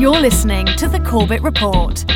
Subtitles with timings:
[0.00, 2.06] You're listening to the Corbett Report.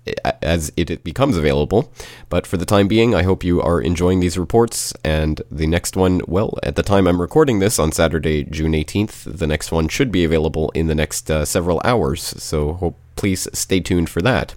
[0.44, 1.92] as it becomes available.
[2.30, 4.94] But for the time being, I hope you are enjoying these reports.
[5.04, 9.38] And the next one, well, at the time I'm recording this on Saturday, June 18th,
[9.40, 12.22] the next one should be available in the next uh, several hours.
[12.22, 14.54] So hope, please stay tuned for that.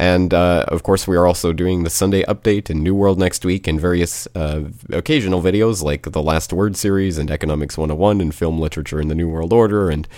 [0.00, 3.44] And uh, of course, we are also doing the Sunday update and New World next
[3.44, 8.34] week and various uh, occasional videos like the Last Word series and Economics 101 and
[8.34, 10.08] Film Literature in the New World Order and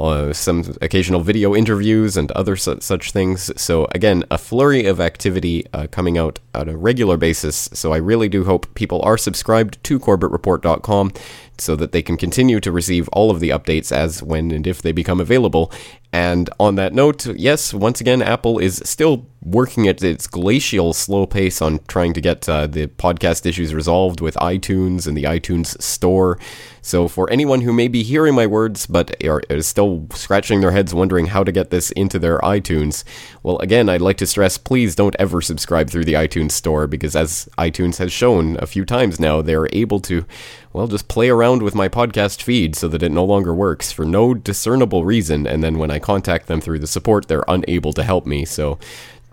[0.00, 3.52] uh, some occasional video interviews and other su- such things.
[3.60, 7.68] So again, a flurry of activity uh, coming out on a regular basis.
[7.72, 11.12] So I really do hope people are subscribed to CorbettReport.com
[11.60, 14.82] so that they can continue to receive all of the updates as, when, and if
[14.82, 15.72] they become available.
[16.12, 21.24] And on that note, yes, once again, Apple is still working at its glacial slow
[21.24, 25.80] pace on trying to get uh, the podcast issues resolved with iTunes and the iTunes
[25.80, 26.38] Store.
[26.82, 30.72] So, for anyone who may be hearing my words but are, is still scratching their
[30.72, 33.04] heads wondering how to get this into their iTunes,
[33.44, 37.14] well, again, I'd like to stress please don't ever subscribe through the iTunes Store because,
[37.14, 40.26] as iTunes has shown a few times now, they're able to
[40.72, 44.04] well, just play around with my podcast feed so that it no longer works for
[44.04, 45.46] no discernible reason.
[45.46, 48.44] And then when I contact them through the support, they're unable to help me.
[48.44, 48.78] So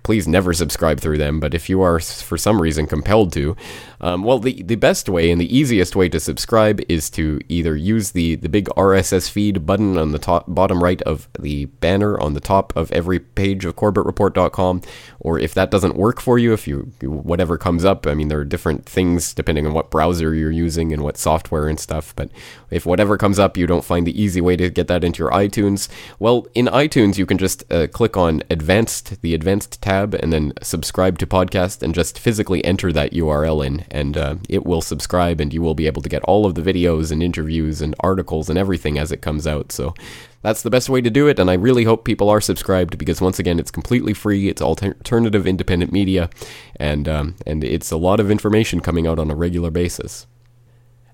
[0.04, 1.40] please never subscribe through them.
[1.40, 3.56] But if you are for some reason compelled to,
[4.00, 7.76] um, well, the, the best way and the easiest way to subscribe is to either
[7.76, 12.20] use the, the big RSS feed button on the top bottom right of the banner
[12.20, 14.82] on the top of every page of CorbettReport.com,
[15.20, 18.40] or if that doesn't work for you, if you whatever comes up, I mean, there
[18.40, 22.16] are different things depending on what browser you're using and what software and stuff.
[22.16, 22.30] But
[22.70, 25.32] if whatever comes up, you don't find the easy way to get that into your
[25.32, 30.34] iTunes, well, in iTunes you can just uh, click on Advanced, the Advanced tab and
[30.34, 34.82] then subscribe to podcast and just physically enter that URL in and uh, it will
[34.82, 37.96] subscribe and you will be able to get all of the videos and interviews and
[38.02, 39.72] articles and everything as it comes out.
[39.72, 39.94] So
[40.42, 43.22] that's the best way to do it and I really hope people are subscribed because
[43.22, 44.50] once again it's completely free.
[44.50, 46.30] It's alternative independent media
[46.76, 50.28] and um, and it's a lot of information coming out on a regular basis.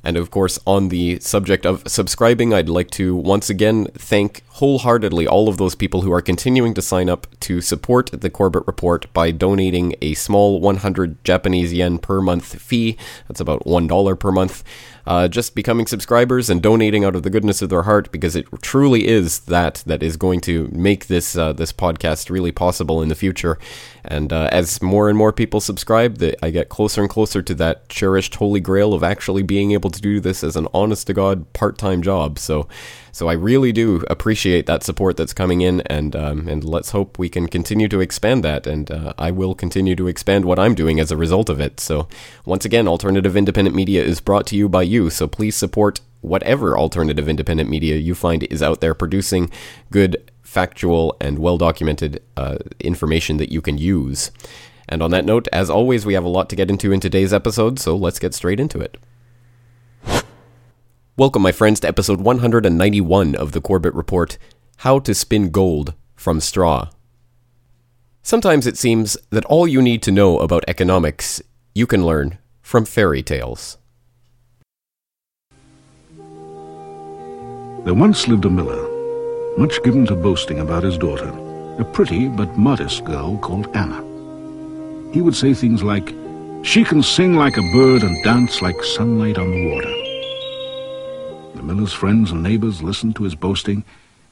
[0.03, 5.27] And of course, on the subject of subscribing, I'd like to once again thank wholeheartedly
[5.27, 9.11] all of those people who are continuing to sign up to support the Corbett Report
[9.13, 12.97] by donating a small 100 Japanese yen per month fee.
[13.27, 14.63] That's about $1 per month
[15.05, 18.47] uh, just becoming subscribers and donating out of the goodness of their heart because it
[18.61, 23.09] truly is that that is going to make this uh, this podcast really possible in
[23.09, 23.57] the future.
[24.05, 27.55] And uh, as more and more people subscribe, the, I get closer and closer to
[27.55, 31.13] that cherished holy grail of actually being able to do this as an honest to
[31.13, 32.37] god part time job.
[32.39, 32.67] So
[33.13, 37.19] so I really do appreciate that support that's coming in, and um, and let's hope
[37.19, 38.65] we can continue to expand that.
[38.65, 41.79] And uh, I will continue to expand what I'm doing as a result of it.
[41.79, 42.07] So
[42.43, 45.11] once again, alternative independent media is brought to you by you.
[45.11, 49.51] So please support whatever alternative independent media you find is out there producing
[49.91, 54.31] good, factual, and well documented uh, information that you can use.
[54.87, 57.33] And on that note, as always, we have a lot to get into in today's
[57.33, 58.97] episode, so let's get straight into it.
[61.17, 64.37] Welcome, my friends, to episode 191 of the Corbett Report
[64.77, 66.89] How to Spin Gold from Straw.
[68.21, 71.41] Sometimes it seems that all you need to know about economics
[71.75, 73.77] you can learn from fairy tales.
[77.83, 78.92] There once lived a miller,
[79.57, 81.29] much given to boasting about his daughter,
[81.79, 84.01] a pretty but modest girl called Anna.
[85.13, 86.13] He would say things like,
[86.63, 89.93] She can sing like a bird and dance like sunlight on the water.
[91.55, 93.83] The miller's friends and neighbors listened to his boasting,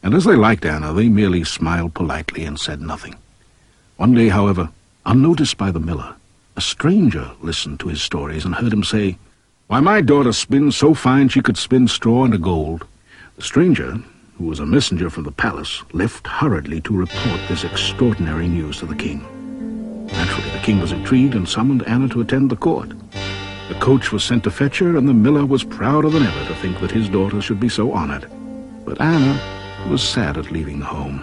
[0.01, 3.15] and as they liked Anna, they merely smiled politely and said nothing.
[3.97, 4.69] One day, however,
[5.05, 6.15] unnoticed by the miller,
[6.55, 9.17] a stranger listened to his stories and heard him say,
[9.67, 12.87] Why, my daughter spins so fine she could spin straw into gold.
[13.35, 13.99] The stranger,
[14.41, 18.87] who was a messenger from the palace, left hurriedly to report this extraordinary news to
[18.87, 19.21] the king.
[20.07, 22.89] Naturally, the king was intrigued and summoned Anna to attend the court.
[23.69, 26.55] The coach was sent to fetch her, and the miller was prouder than ever to
[26.55, 28.25] think that his daughter should be so honored.
[28.83, 29.39] But Anna
[29.87, 31.21] was sad at leaving home.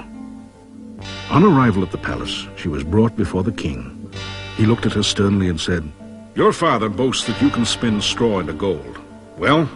[1.31, 4.12] On arrival at the palace, she was brought before the king.
[4.56, 5.91] He looked at her sternly and said,
[6.37, 9.00] Your father boasts that you can spin straw into gold.
[9.37, 9.69] Well,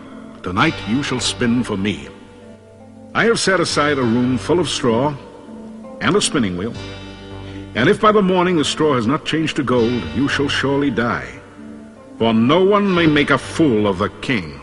[0.44, 2.08] tonight you shall spin for me.
[3.14, 5.14] I have set aside a room full of straw
[6.00, 6.72] and a spinning wheel.
[7.74, 10.90] And if by the morning the straw has not changed to gold, you shall surely
[10.90, 11.40] die.
[12.16, 14.58] For no one may make a fool of the king.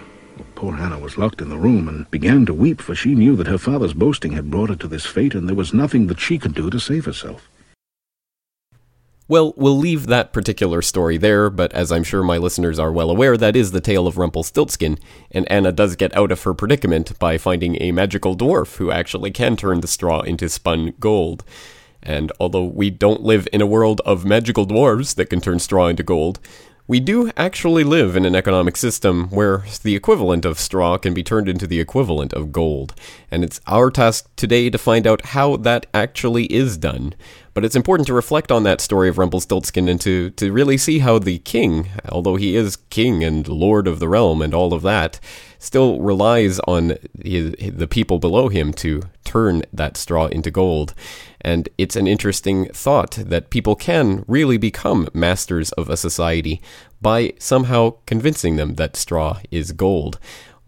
[0.55, 3.45] Poor Anna was locked in the room and began to weep, for she knew that
[3.45, 6.39] her father's boasting had brought her to this fate, and there was nothing that she
[6.39, 7.47] could do to save herself.
[9.29, 13.11] Well, we'll leave that particular story there, but as I'm sure my listeners are well
[13.11, 14.97] aware, that is the tale of Rumpelstiltskin,
[15.29, 19.29] and Anna does get out of her predicament by finding a magical dwarf who actually
[19.29, 21.43] can turn the straw into spun gold.
[22.01, 25.85] And although we don't live in a world of magical dwarves that can turn straw
[25.85, 26.39] into gold,
[26.89, 31.21] we do actually live in an economic system where the equivalent of straw can be
[31.21, 32.95] turned into the equivalent of gold.
[33.29, 37.13] And it's our task today to find out how that actually is done.
[37.53, 40.99] But it's important to reflect on that story of Rumpelstiltskin and to, to really see
[40.99, 44.81] how the king, although he is king and lord of the realm and all of
[44.83, 45.19] that,
[45.57, 50.93] still relies on his, the people below him to turn that straw into gold.
[51.41, 56.61] And it's an interesting thought that people can really become masters of a society
[57.01, 60.19] by somehow convincing them that straw is gold.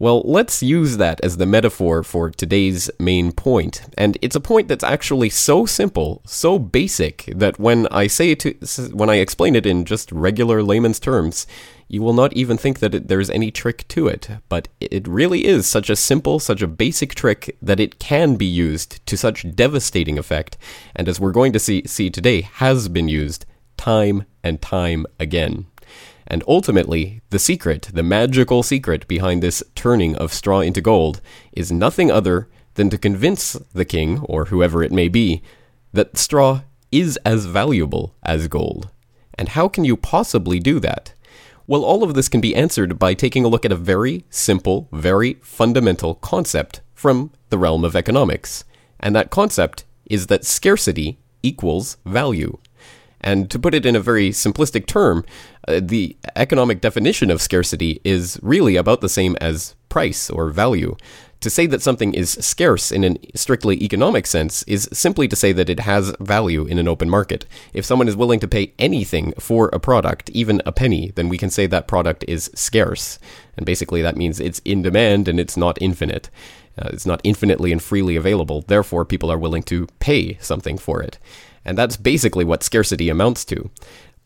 [0.02, 3.82] Well, let's use that as the metaphor for today's main point.
[3.96, 8.40] And it's a point that's actually so simple, so basic, that when I say it
[8.40, 8.54] to,
[8.92, 11.46] when I explain it in just regular layman's terms,
[11.86, 14.28] you will not even think that it, there's any trick to it.
[14.48, 18.46] But it really is such a simple, such a basic trick that it can be
[18.46, 20.58] used to such devastating effect.
[20.96, 23.46] And as we're going to see, see today, has been used
[23.76, 25.66] time and time again.
[26.32, 31.20] And ultimately, the secret, the magical secret behind this turning of straw into gold,
[31.52, 35.42] is nothing other than to convince the king, or whoever it may be,
[35.92, 38.88] that straw is as valuable as gold.
[39.34, 41.12] And how can you possibly do that?
[41.66, 44.88] Well, all of this can be answered by taking a look at a very simple,
[44.90, 48.64] very fundamental concept from the realm of economics.
[48.98, 52.56] And that concept is that scarcity equals value.
[53.22, 55.24] And to put it in a very simplistic term,
[55.68, 60.96] uh, the economic definition of scarcity is really about the same as price or value.
[61.40, 65.50] To say that something is scarce in a strictly economic sense is simply to say
[65.50, 67.46] that it has value in an open market.
[67.72, 71.38] If someone is willing to pay anything for a product, even a penny, then we
[71.38, 73.18] can say that product is scarce.
[73.56, 76.30] And basically, that means it's in demand and it's not infinite.
[76.78, 78.62] Uh, it's not infinitely and freely available.
[78.62, 81.18] Therefore, people are willing to pay something for it.
[81.64, 83.70] And that's basically what scarcity amounts to.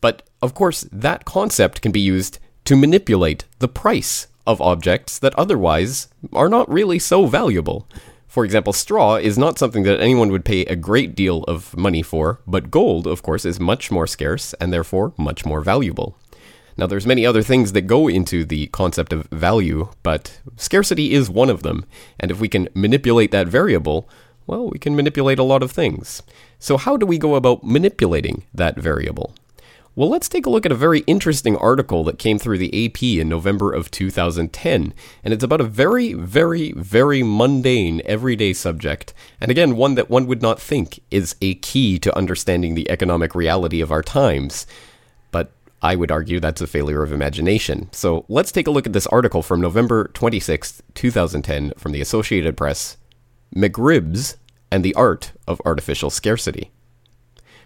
[0.01, 5.35] But of course, that concept can be used to manipulate the price of objects that
[5.35, 7.87] otherwise are not really so valuable.
[8.27, 12.01] For example, straw is not something that anyone would pay a great deal of money
[12.01, 16.17] for, but gold, of course, is much more scarce and therefore much more valuable.
[16.77, 21.29] Now, there's many other things that go into the concept of value, but scarcity is
[21.29, 21.85] one of them.
[22.19, 24.07] And if we can manipulate that variable,
[24.47, 26.23] well, we can manipulate a lot of things.
[26.57, 29.35] So, how do we go about manipulating that variable?
[29.97, 33.01] Well, let's take a look at a very interesting article that came through the AP
[33.01, 34.93] in November of 2010.
[35.23, 39.15] And it's about a very, very, very mundane, everyday subject.
[39.41, 43.33] And again, one that one would not think is a key to understanding the economic
[43.33, 44.67] reality of our times.
[45.31, 45.49] But
[45.81, 47.89] I would argue that's a failure of imagination.
[47.91, 52.55] So let's take a look at this article from November 26, 2010, from the Associated
[52.55, 52.97] Press
[53.55, 54.35] McRibs
[54.71, 56.71] and the Art of Artificial Scarcity.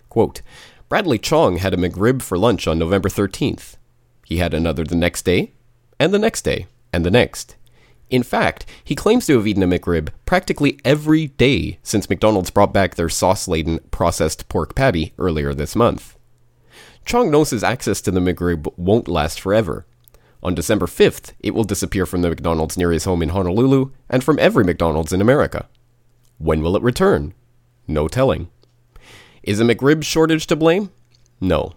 [0.10, 0.42] Quote,
[0.90, 3.78] Bradley Chong had a McRib for lunch on November 13th.
[4.26, 5.54] He had another the next day,
[6.00, 7.56] and the next day, and the next.
[8.10, 12.74] In fact, he claims to have eaten a McRib practically every day since McDonald's brought
[12.74, 16.18] back their sauce laden processed pork patty earlier this month.
[17.06, 19.86] Chong knows his access to the McRib won't last forever.
[20.44, 24.24] On December 5th, it will disappear from the McDonald's near his home in Honolulu and
[24.24, 25.70] from every McDonald's in America.
[26.40, 27.36] When will it return?
[27.88, 28.50] No telling.
[29.44, 30.90] Is a McRib shortage to blame?
[31.40, 31.74] No.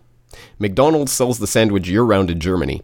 [0.59, 2.81] McDonald's sells the sandwich year round in Germany.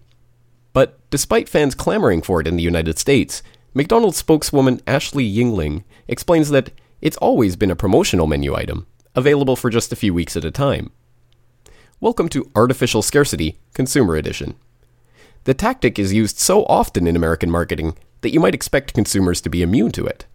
[0.75, 6.51] But despite fans clamoring for it in the United States, McDonald's spokeswoman Ashley Yingling explains
[6.51, 10.45] that it's always been a promotional menu item, available for just a few weeks at
[10.45, 10.93] a time.
[12.01, 14.57] Welcome to Artificial Scarcity, Consumer Edition.
[15.45, 19.51] The tactic is used so often in American marketing that you might expect consumers to
[19.51, 20.27] be immune to it.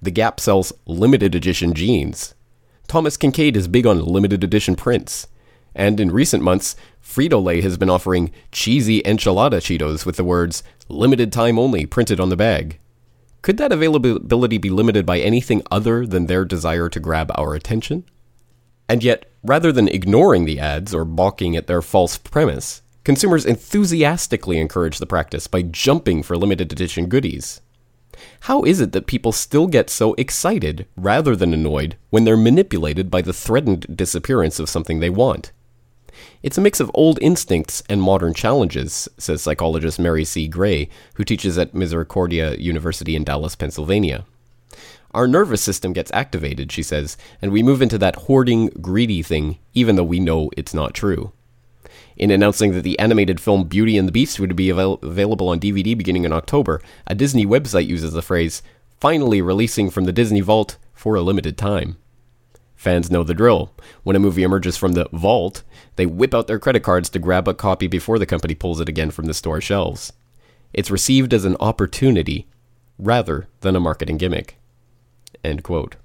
[0.00, 2.34] The Gap sells limited edition jeans.
[2.88, 5.26] Thomas Kinkade is big on limited edition prints.
[5.74, 10.62] And in recent months, Frito Lay has been offering cheesy enchilada Cheetos with the words
[10.88, 12.78] limited time only printed on the bag.
[13.42, 18.04] Could that availability be limited by anything other than their desire to grab our attention?
[18.88, 24.58] And yet, rather than ignoring the ads or balking at their false premise, consumers enthusiastically
[24.58, 27.60] encourage the practice by jumping for limited edition goodies.
[28.40, 33.10] How is it that people still get so excited rather than annoyed when they're manipulated
[33.10, 35.52] by the threatened disappearance of something they want?
[36.42, 40.48] It's a mix of old instincts and modern challenges, says psychologist Mary C.
[40.48, 44.24] Gray, who teaches at Misericordia University in Dallas, Pennsylvania.
[45.12, 49.58] Our nervous system gets activated, she says, and we move into that hoarding, greedy thing,
[49.74, 51.32] even though we know it's not true.
[52.20, 55.58] In announcing that the animated film Beauty and the Beast would be avail- available on
[55.58, 58.62] DVD beginning in October, a Disney website uses the phrase,
[59.00, 61.96] finally releasing from the Disney Vault for a limited time.
[62.76, 63.72] Fans know the drill.
[64.02, 65.62] When a movie emerges from the vault,
[65.96, 68.88] they whip out their credit cards to grab a copy before the company pulls it
[68.90, 70.12] again from the store shelves.
[70.74, 72.46] It's received as an opportunity
[72.98, 74.58] rather than a marketing gimmick.
[75.42, 75.96] End quote.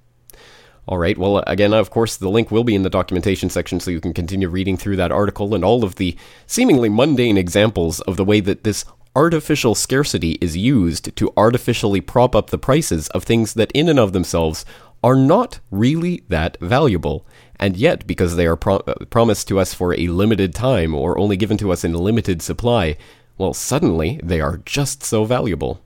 [0.88, 3.90] All right, well, again, of course, the link will be in the documentation section so
[3.90, 6.16] you can continue reading through that article and all of the
[6.46, 12.36] seemingly mundane examples of the way that this artificial scarcity is used to artificially prop
[12.36, 14.64] up the prices of things that, in and of themselves,
[15.04, 17.26] are not really that valuable.
[17.60, 21.38] And yet, because they are pro- promised to us for a limited time or only
[21.38, 22.98] given to us in limited supply,
[23.38, 25.82] well, suddenly they are just so valuable.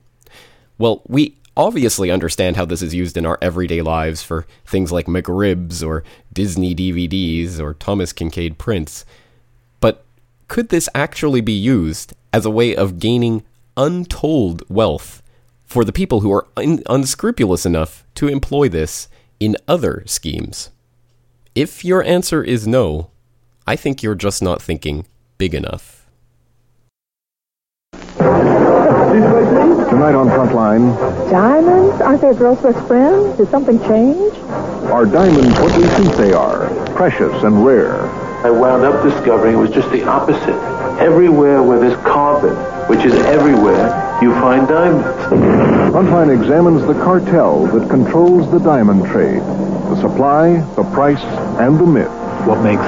[0.78, 5.04] Well, we obviously understand how this is used in our everyday lives for things like
[5.04, 6.02] McRibs or
[6.32, 9.04] Disney DVDs or Thomas Kinkade prints.
[9.78, 10.02] But
[10.48, 13.44] could this actually be used as a way of gaining
[13.76, 15.22] untold wealth
[15.66, 20.70] for the people who are un- unscrupulous enough to employ this in other schemes?
[21.54, 23.10] If your answer is no,
[23.66, 25.99] I think you're just not thinking big enough.
[30.00, 32.00] Tonight on Frontline, Diamonds?
[32.00, 33.36] Aren't they a girl's best friend?
[33.36, 34.32] Did something change?
[34.88, 36.70] are diamonds what we think they are?
[36.94, 38.00] Precious and rare.
[38.42, 40.56] I wound up discovering it was just the opposite.
[40.98, 42.56] Everywhere where there's carbon,
[42.88, 45.04] which is everywhere, you find diamonds.
[45.92, 49.42] Frontline examines the cartel that controls the diamond trade.
[49.42, 51.22] The supply, the price,
[51.60, 52.08] and the myth.
[52.46, 52.80] What makes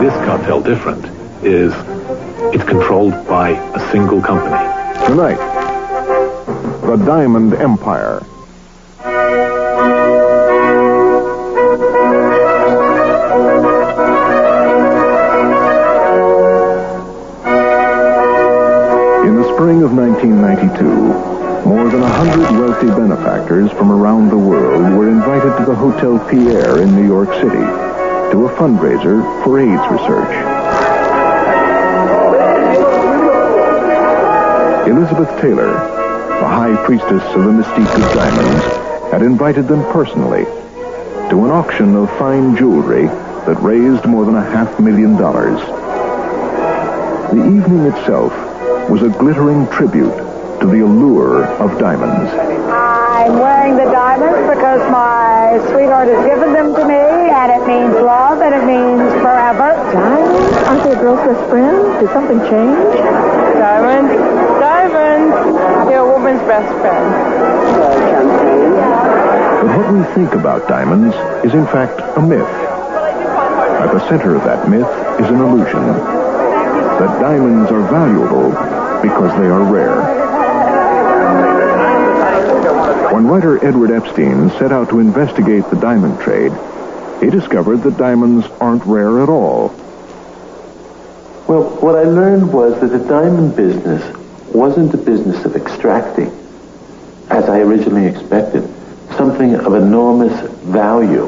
[0.00, 1.04] this cartel different
[1.44, 1.74] is
[2.54, 4.56] it's controlled by a single company.
[5.06, 5.53] Tonight,
[6.96, 8.18] the Diamond Empire.
[19.24, 20.84] In the spring of 1992,
[21.68, 26.24] more than a hundred wealthy benefactors from around the world were invited to the Hotel
[26.30, 27.64] Pierre in New York City
[28.30, 30.30] to a fundraiser for AIDS research.
[34.86, 36.03] Elizabeth Taylor,
[36.44, 38.64] the high priestess of the mystique of diamonds,
[39.10, 40.44] had invited them personally
[41.30, 43.06] to an auction of fine jewelry
[43.48, 45.58] that raised more than a half million dollars.
[47.32, 48.36] The evening itself
[48.90, 50.12] was a glittering tribute
[50.60, 52.28] to the allure of diamonds.
[52.68, 57.04] I'm wearing the diamonds because my sweetheart has given them to me,
[57.40, 59.72] and it means love, and it means forever.
[59.96, 60.56] Diamonds?
[60.68, 61.80] Aren't they a girl's best friend?
[62.04, 63.00] Did something change?
[63.56, 64.12] Diamonds?
[64.60, 65.32] Diamond,
[65.84, 67.14] diamond, your woman's best friend.
[69.62, 71.14] But what we think about diamonds
[71.44, 72.42] is in fact a myth.
[72.42, 74.88] At the center of that myth
[75.20, 78.50] is an illusion that diamonds are valuable
[79.02, 80.24] because they are rare.
[83.12, 86.52] When writer Edward Epstein set out to investigate the diamond trade,
[87.20, 89.68] he discovered that diamonds aren't rare at all.
[91.46, 94.13] Well, what I learned was that the diamond business
[94.54, 96.30] wasn't a business of extracting,
[97.28, 98.62] as I originally expected,
[99.16, 101.26] something of enormous value,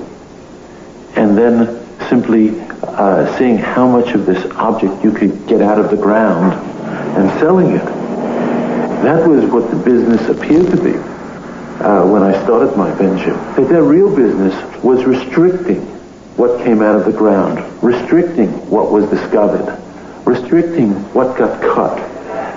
[1.17, 5.91] and then simply uh, seeing how much of this object you could get out of
[5.91, 6.53] the ground
[7.17, 7.85] and selling it.
[9.03, 10.97] That was what the business appeared to be
[11.85, 13.35] uh, when I started my venture.
[13.55, 15.81] That their real business was restricting
[16.37, 19.83] what came out of the ground, restricting what was discovered,
[20.25, 22.06] restricting what got cut,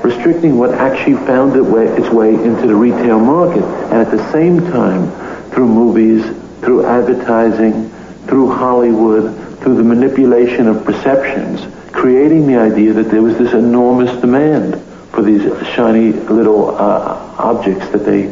[0.04, 5.12] restricting what actually found its way, into the retail market, and at the same time,
[5.52, 6.24] through movies,
[6.62, 7.90] through advertising,
[8.28, 14.12] through Hollywood, through the manipulation of perceptions, creating the idea that there was this enormous
[14.22, 18.28] demand for these shiny little uh, objects that they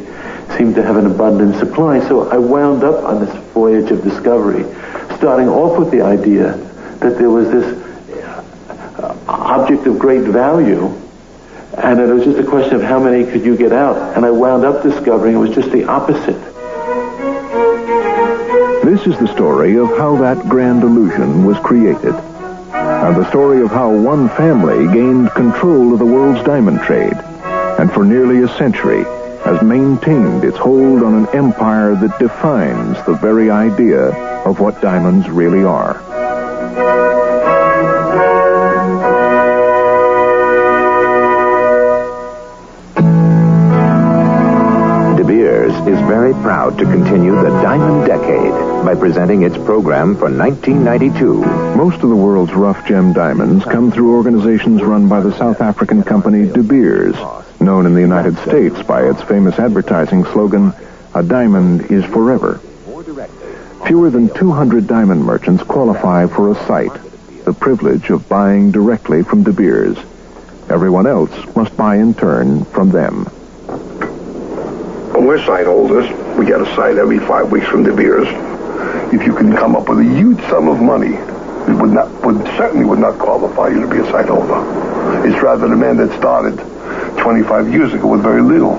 [0.58, 2.00] seemed to have an abundant supply.
[2.08, 4.64] So I wound up on this voyage of discovery,
[5.18, 6.54] starting off with the idea
[7.00, 7.66] that there was this
[9.00, 10.88] uh, object of great value,
[11.76, 14.16] and it was just a question of how many could you get out.
[14.16, 16.42] And I wound up discovering it was just the opposite.
[18.84, 22.16] This is the story of how that grand illusion was created
[23.08, 27.14] and the story of how one family gained control of the world's diamond trade,
[27.80, 29.04] and for nearly a century
[29.46, 34.10] has maintained its hold on an empire that defines the very idea
[34.46, 36.02] of what diamonds really are.
[46.48, 48.54] Proud to continue the Diamond Decade
[48.86, 51.42] by presenting its program for 1992.
[51.76, 56.04] Most of the world's rough gem diamonds come through organizations run by the South African
[56.04, 57.18] company De Beers,
[57.60, 60.72] known in the United States by its famous advertising slogan,
[61.14, 62.62] A Diamond is Forever.
[63.86, 66.98] Fewer than 200 diamond merchants qualify for a site,
[67.44, 69.98] the privilege of buying directly from De Beers.
[70.70, 73.30] Everyone else must buy in turn from them.
[75.20, 76.10] We're site holders.
[76.38, 78.28] We get a site every five weeks from De Beers.
[79.14, 82.38] If you can come up with a huge sum of money, it would not would
[82.56, 84.62] certainly would not qualify you to be a site holder.
[85.28, 86.58] It's rather the man that started
[87.18, 88.78] 25 years ago with very little,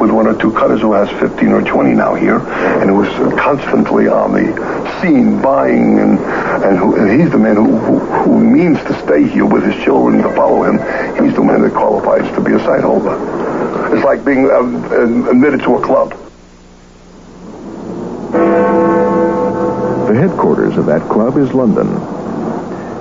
[0.00, 3.08] with one or two cutters who has 15 or 20 now here, and who was
[3.38, 6.18] constantly on the scene buying, and
[6.62, 9.74] and, who, and he's the man who, who, who means to stay here with his
[9.84, 10.78] children to follow him.
[11.24, 13.16] He's the man that qualifies to be a site holder.
[13.94, 16.10] It's like being um, admitted to a club.
[20.08, 21.88] The headquarters of that club is London.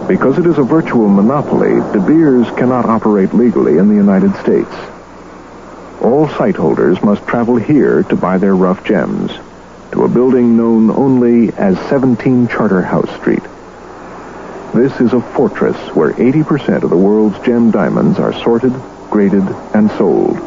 [0.08, 4.74] Because it is a virtual monopoly, De Beers cannot operate legally in the United States.
[6.02, 9.32] All site holders must travel here to buy their rough gems,
[9.92, 13.44] to a building known only as 17 Charterhouse Street.
[14.74, 18.74] This is a fortress where 80% of the world's gem diamonds are sorted,
[19.12, 19.44] graded,
[19.76, 20.38] and sold.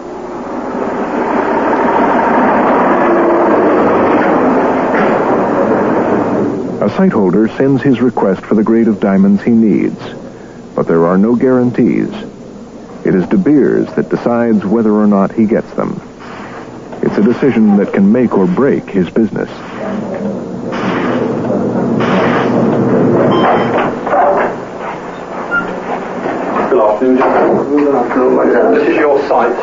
[6.83, 10.01] A site holder sends his request for the grade of diamonds he needs,
[10.75, 12.13] but there are no guarantees.
[13.05, 16.01] It is De Beers that decides whether or not he gets them.
[17.03, 19.51] It's a decision that can make or break his business.
[26.71, 27.17] Good afternoon.
[27.77, 28.75] Good afternoon.
[28.75, 29.55] This is your site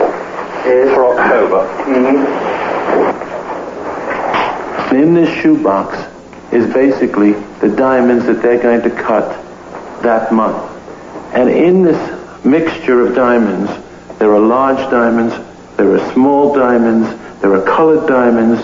[0.94, 1.68] for October.
[1.86, 2.42] Mm-hmm.
[4.96, 5.98] In this shoebox
[6.54, 9.36] is basically the diamonds that they're going to cut
[10.04, 10.70] that month.
[11.34, 11.98] And in this
[12.44, 13.72] mixture of diamonds,
[14.20, 15.34] there are large diamonds,
[15.78, 17.10] there are small diamonds,
[17.42, 18.62] there are colored diamonds.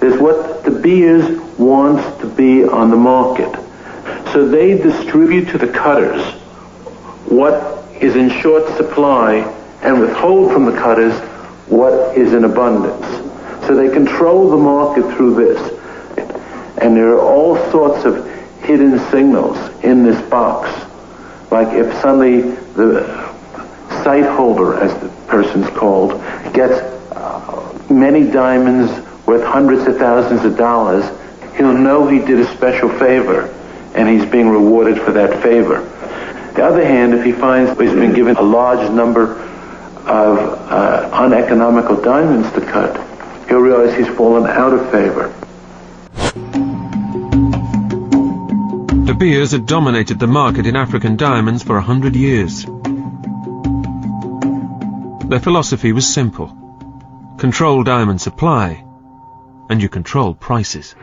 [0.00, 3.50] There's what De Beers wants to be on the market.
[4.32, 6.22] So they distribute to the cutters
[7.30, 9.36] what is in short supply
[9.82, 11.18] and withhold from the cutters
[11.68, 13.06] what is in abundance.
[13.66, 15.58] So they control the market through this.
[16.82, 18.26] And there are all sorts of
[18.60, 20.70] hidden signals in this box.
[21.50, 23.06] Like if suddenly the
[24.04, 26.12] site holder, as the person's called,
[26.52, 26.74] gets
[27.12, 28.90] uh, many diamonds
[29.26, 31.04] worth hundreds of thousands of dollars,
[31.56, 33.54] he'll know he did a special favor
[33.94, 35.80] and he's being rewarded for that favor.
[36.54, 39.34] The other hand, if he finds he's been given a large number
[40.06, 40.38] of
[40.70, 42.96] uh, uneconomical diamonds to cut,
[43.48, 45.34] he'll realize he's fallen out of favor.
[49.18, 52.64] Beers had dominated the market in African diamonds for a hundred years.
[55.28, 56.46] Their philosophy was simple.
[57.36, 58.84] Control diamond supply,
[59.68, 60.94] and you control prices.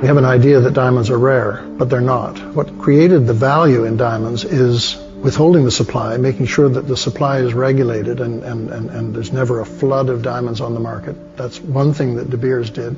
[0.00, 2.36] We have an idea that diamonds are rare, but they're not.
[2.56, 7.38] What created the value in diamonds is withholding the supply, making sure that the supply
[7.38, 11.36] is regulated and, and, and, and there's never a flood of diamonds on the market.
[11.36, 12.96] That's one thing that De Beers did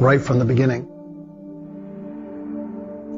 [0.00, 0.93] right from the beginning.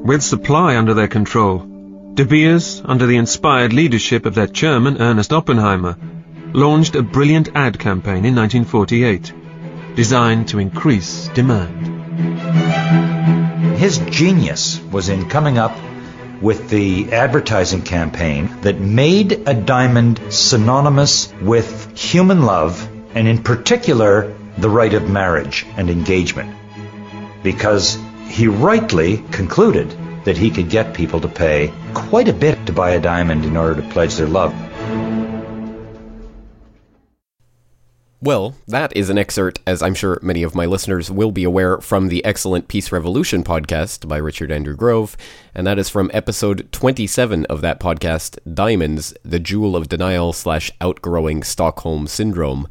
[0.06, 1.66] With supply under their control,
[2.14, 5.96] De Beers, under the inspired leadership of their chairman Ernest Oppenheimer,
[6.52, 9.32] launched a brilliant ad campaign in 1948
[9.96, 11.88] designed to increase demand.
[13.78, 15.76] His genius was in coming up
[16.40, 24.32] with the advertising campaign that made a diamond synonymous with human love and in particular
[24.56, 26.54] the rite of marriage and engagement.
[27.42, 32.72] Because he rightly concluded that he could get people to pay quite a bit to
[32.72, 34.54] buy a diamond in order to pledge their love.
[38.20, 41.78] Well, that is an excerpt, as I'm sure many of my listeners will be aware,
[41.78, 45.16] from the excellent Peace Revolution podcast by Richard Andrew Grove,
[45.54, 50.72] and that is from episode 27 of that podcast, Diamonds, the Jewel of Denial slash
[50.80, 52.66] Outgrowing Stockholm Syndrome.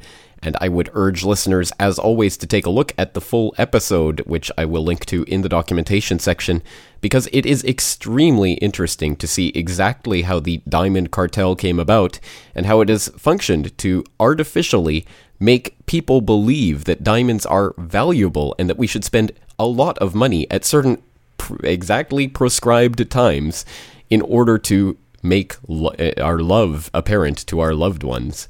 [0.46, 4.22] And I would urge listeners, as always, to take a look at the full episode,
[4.28, 6.62] which I will link to in the documentation section,
[7.02, 12.20] because it is extremely interesting to see exactly how the Diamond Cartel came about
[12.54, 15.08] and how it has functioned to artificially
[15.40, 20.14] make people believe that diamonds are valuable and that we should spend a lot of
[20.14, 21.02] money at certain
[21.64, 23.66] exactly prescribed times
[24.12, 28.48] in order to make lo- eh, our love apparent to our loved ones.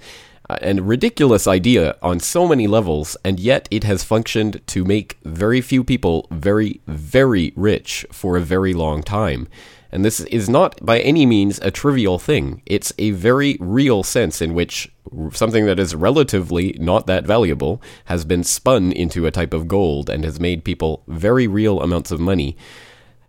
[0.47, 5.17] Uh, and ridiculous idea on so many levels, and yet it has functioned to make
[5.23, 9.47] very few people very, very rich for a very long time.
[9.91, 12.61] And this is not by any means a trivial thing.
[12.65, 14.91] It's a very real sense in which
[15.31, 20.09] something that is relatively not that valuable has been spun into a type of gold
[20.09, 22.57] and has made people very real amounts of money.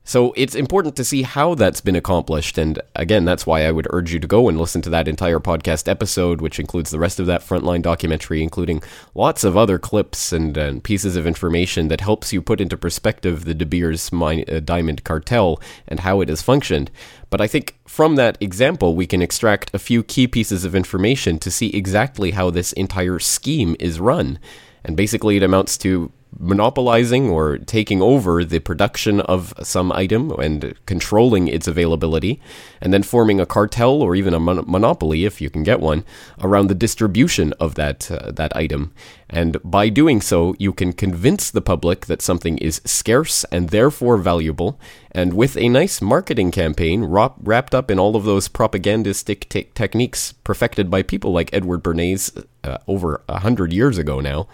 [0.09, 2.59] So it's important to see how that's been accomplished.
[2.59, 5.40] And again, that's why I would urge you to go and listen to that entire
[5.40, 8.85] podcast episode, which includes the rest of that frontline documentary, including
[9.16, 13.45] lots of other clips and, and pieces of information that helps you put into perspective
[13.45, 16.88] the De Beers mine, uh, diamond cartel and how it has functioned.
[17.29, 21.40] But I think from that example, we can extract a few key pieces of information
[21.40, 24.38] to see exactly how this entire scheme is run.
[24.85, 30.75] And basically, it amounts to monopolizing or taking over the production of some item and
[30.87, 32.40] controlling its availability,
[32.81, 36.05] and then forming a cartel or even a mon- monopoly, if you can get one,
[36.40, 38.92] around the distribution of that uh, that item.
[39.29, 44.16] And by doing so, you can convince the public that something is scarce and therefore
[44.18, 44.79] valuable.
[45.11, 50.33] And with a nice marketing campaign wrapped up in all of those propagandistic te- techniques
[50.44, 54.46] perfected by people like Edward Bernays uh, over a hundred years ago now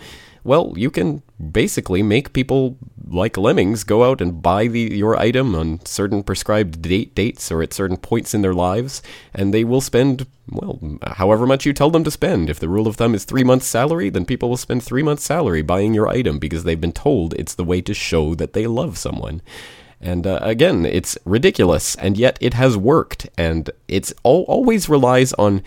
[0.44, 2.76] well, you can basically make people
[3.08, 7.62] like lemmings go out and buy the, your item on certain prescribed date dates or
[7.62, 9.02] at certain points in their lives,
[9.34, 12.50] and they will spend well however much you tell them to spend.
[12.50, 15.24] If the rule of thumb is three months' salary, then people will spend three months'
[15.24, 18.66] salary buying your item because they've been told it's the way to show that they
[18.66, 19.42] love someone.
[20.00, 25.62] And uh, again, it's ridiculous, and yet it has worked, and it's always relies on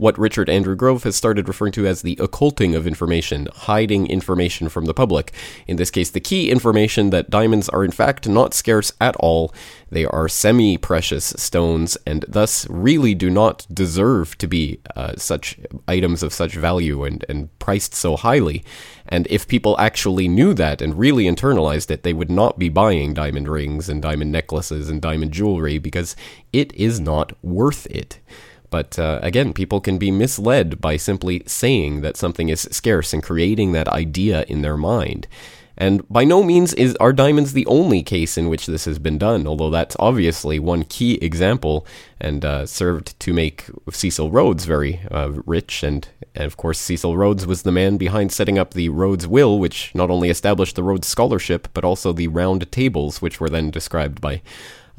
[0.00, 4.70] what Richard Andrew Grove has started referring to as the occulting of information, hiding information
[4.70, 5.30] from the public.
[5.66, 9.54] In this case, the key information that diamonds are in fact not scarce at all.
[9.90, 15.58] They are semi precious stones and thus really do not deserve to be uh, such
[15.86, 18.64] items of such value and, and priced so highly.
[19.06, 23.12] And if people actually knew that and really internalized it, they would not be buying
[23.12, 26.16] diamond rings and diamond necklaces and diamond jewelry because
[26.54, 28.18] it is not worth it.
[28.70, 33.22] But uh, again, people can be misled by simply saying that something is scarce and
[33.22, 35.26] creating that idea in their mind.
[35.80, 39.16] And by no means is are diamonds the only case in which this has been
[39.16, 41.86] done, although that's obviously one key example
[42.20, 45.82] and uh, served to make Cecil Rhodes very uh, rich.
[45.82, 49.58] And, and, of course, Cecil Rhodes was the man behind setting up the Rhodes Will,
[49.58, 53.70] which not only established the Rhodes Scholarship, but also the round tables, which were then
[53.70, 54.42] described by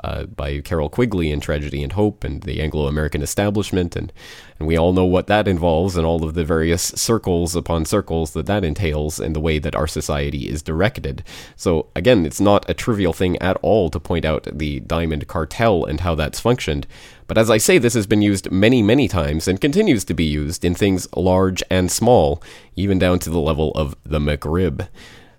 [0.03, 3.95] uh, by Carroll Quigley in Tragedy and Hope and the Anglo American establishment.
[3.95, 4.11] And,
[4.59, 8.33] and we all know what that involves and all of the various circles upon circles
[8.33, 11.23] that that entails and the way that our society is directed.
[11.55, 15.85] So, again, it's not a trivial thing at all to point out the diamond cartel
[15.85, 16.87] and how that's functioned.
[17.27, 20.25] But as I say, this has been used many, many times and continues to be
[20.25, 22.43] used in things large and small,
[22.75, 24.87] even down to the level of the McRib.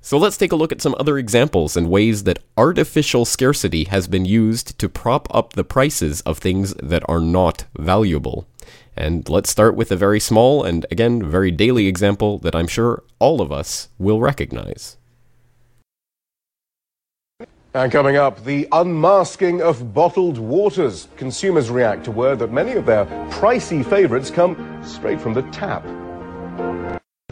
[0.05, 4.09] So let's take a look at some other examples and ways that artificial scarcity has
[4.09, 8.49] been used to prop up the prices of things that are not valuable.
[8.97, 13.05] And let's start with a very small and, again, very daily example that I'm sure
[13.21, 14.97] all of us will recognize.
[17.73, 21.07] And coming up, the unmasking of bottled waters.
[21.17, 25.87] Consumers react to word that many of their pricey favourites come straight from the tap.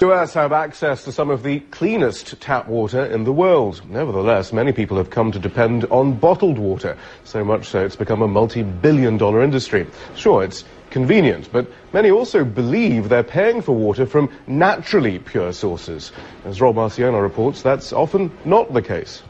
[0.03, 3.83] US have access to some of the cleanest tap water in the world.
[3.91, 8.23] Nevertheless, many people have come to depend on bottled water, so much so it's become
[8.23, 9.87] a multi-billion dollar industry.
[10.17, 16.13] Sure, it's convenient, but many also believe they're paying for water from naturally pure sources.
[16.47, 19.23] As Rob Marciano reports, that's often not the case.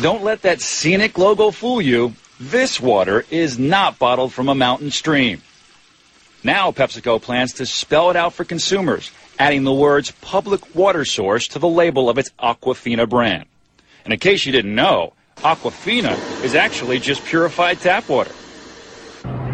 [0.00, 2.14] Don't let that scenic logo fool you.
[2.40, 5.42] This water is not bottled from a mountain stream.
[6.44, 11.46] Now PepsiCo plans to spell it out for consumers, adding the words public water source
[11.48, 13.46] to the label of its Aquafina brand.
[14.04, 18.32] And in case you didn't know, Aquafina is actually just purified tap water.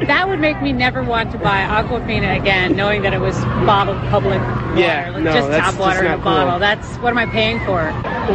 [0.07, 3.98] That would make me never want to buy Aquafina again, knowing that it was bottled
[4.09, 6.33] public water, Yeah, like no, just that's tap water just in a not cool.
[6.33, 6.59] bottle.
[6.59, 7.83] That's what am I paying for?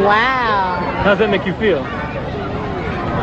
[0.04, 0.78] Wow.
[1.02, 1.80] How does that make you feel?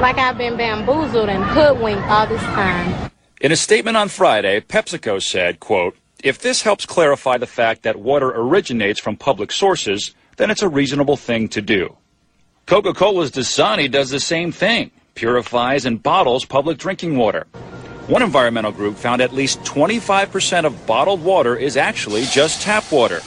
[0.02, 3.11] Like I've been bamboozled and hoodwinked all this time.
[3.42, 7.96] In a statement on Friday, PepsiCo said, quote, if this helps clarify the fact that
[7.96, 11.98] water originates from public sources, then it's a reasonable thing to do.
[12.68, 17.48] Coca-Cola's Dasani does the same thing, purifies and bottles public drinking water.
[18.06, 23.22] One environmental group found at least 25% of bottled water is actually just tap water.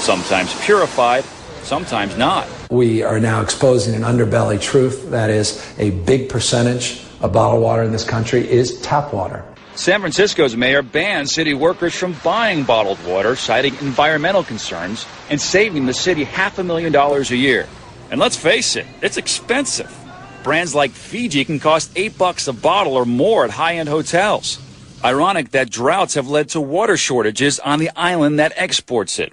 [0.00, 1.22] Sometimes purified,
[1.62, 2.48] sometimes not.
[2.72, 7.82] We are now exposing an underbelly truth that is a big percentage of bottled water
[7.82, 9.44] in this country is tap water.
[9.74, 15.86] San Francisco's mayor banned city workers from buying bottled water, citing environmental concerns and saving
[15.86, 17.66] the city half a million dollars a year.
[18.10, 19.96] And let's face it, it's expensive.
[20.42, 24.58] Brands like Fiji can cost eight bucks a bottle or more at high-end hotels.
[25.04, 29.32] Ironic that droughts have led to water shortages on the island that exports it.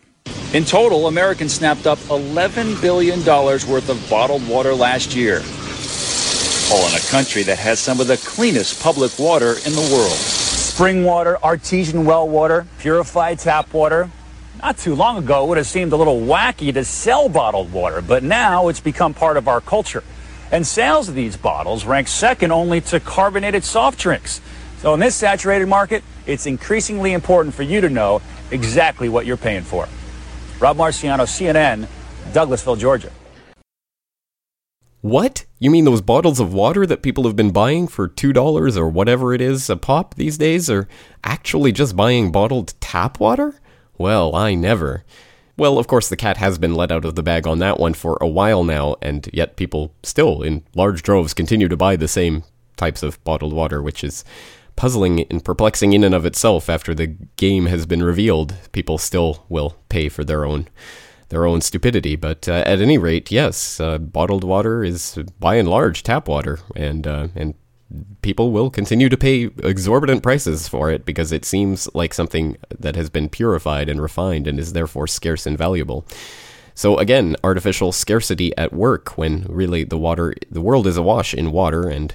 [0.54, 5.42] In total, Americans snapped up $11 billion worth of bottled water last year.
[6.70, 10.12] All in a country that has some of the cleanest public water in the world.
[10.12, 14.10] Spring water, artesian well water, purified tap water.
[14.62, 18.02] Not too long ago, it would have seemed a little wacky to sell bottled water,
[18.02, 20.04] but now it's become part of our culture.
[20.52, 24.42] And sales of these bottles rank second only to carbonated soft drinks.
[24.80, 29.38] So in this saturated market, it's increasingly important for you to know exactly what you're
[29.38, 29.88] paying for.
[30.60, 31.88] Rob Marciano, CNN,
[32.34, 33.12] Douglasville, Georgia.
[35.08, 35.46] What?
[35.58, 39.34] You mean those bottles of water that people have been buying for $2 or whatever
[39.34, 40.86] it is a pop these days are
[41.24, 43.58] actually just buying bottled tap water?
[43.98, 45.06] Well, I never.
[45.56, 47.94] Well, of course, the cat has been let out of the bag on that one
[47.94, 52.10] for a while now, and yet people still, in large droves, continue to buy the
[52.10, 52.44] same
[52.76, 54.26] types of bottled water, which is
[54.76, 58.56] puzzling and perplexing in and of itself after the game has been revealed.
[58.74, 60.68] People still will pay for their own
[61.30, 62.16] their own stupidity.
[62.16, 66.60] But uh, at any rate, yes, uh, bottled water is by and large tap water,
[66.76, 67.54] and uh, and
[68.22, 72.96] people will continue to pay exorbitant prices for it because it seems like something that
[72.96, 76.06] has been purified and refined and is therefore scarce and valuable.
[76.76, 81.52] So again, artificial scarcity at work when really the water, the world is awash in
[81.52, 82.14] water and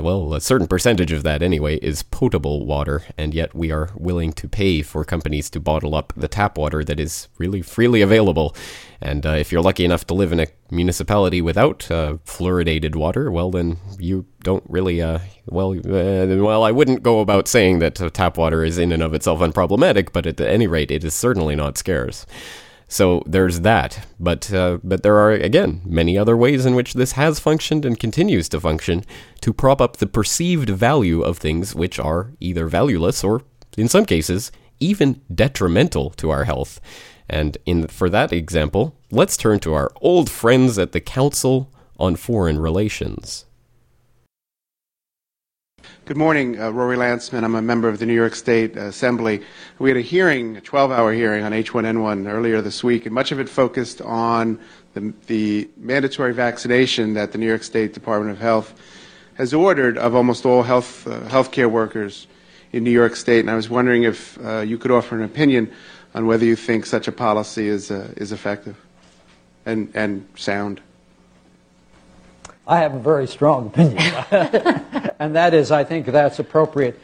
[0.00, 4.32] well, a certain percentage of that anyway is potable water, and yet we are willing
[4.32, 8.56] to pay for companies to bottle up the tap water that is really freely available.
[9.02, 13.30] And uh, if you're lucky enough to live in a municipality without uh, fluoridated water,
[13.30, 18.00] well, then you don't really, uh, well, uh, well, I wouldn't go about saying that
[18.00, 21.12] uh, tap water is in and of itself unproblematic, but at any rate, it is
[21.12, 22.24] certainly not scarce.
[22.92, 27.12] So there's that, but uh, but there are again many other ways in which this
[27.12, 29.02] has functioned and continues to function
[29.40, 33.40] to prop up the perceived value of things which are either valueless or,
[33.78, 36.82] in some cases, even detrimental to our health.
[37.30, 42.16] And in for that example, let's turn to our old friends at the Council on
[42.16, 43.46] Foreign Relations.
[46.04, 47.44] Good morning, uh, Rory Lancman.
[47.44, 49.40] I'm a member of the New York State Assembly.
[49.78, 53.38] We had a hearing, a 12-hour hearing on H1N1 earlier this week, and much of
[53.38, 54.58] it focused on
[54.94, 58.74] the, the mandatory vaccination that the New York State Department of Health
[59.34, 62.26] has ordered of almost all health uh, healthcare workers
[62.72, 63.38] in New York State.
[63.38, 65.70] And I was wondering if uh, you could offer an opinion
[66.16, 68.76] on whether you think such a policy is uh, is effective
[69.64, 70.80] and and sound.
[72.66, 73.98] I have a very strong opinion,
[75.18, 76.98] and that is I think that's appropriate.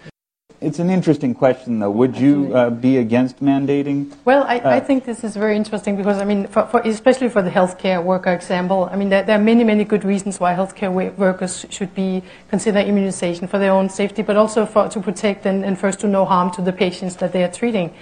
[0.60, 1.90] It's an interesting question, though.
[1.90, 4.12] Would you uh, be against mandating?
[4.24, 7.28] Well, I, I Uh, think this is very interesting because, I mean, for, for, especially
[7.28, 10.54] for the healthcare worker example, I mean, there, there are many, many good reasons why
[10.54, 15.46] healthcare workers should be consider immunization for their own safety, but also for, to protect
[15.46, 17.94] and, and first to no harm to the patients that they are treating.